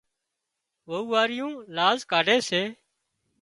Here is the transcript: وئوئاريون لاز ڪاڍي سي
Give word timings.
وئوئاريون 0.89 1.53
لاز 1.75 1.99
ڪاڍي 2.11 2.37
سي 2.49 2.61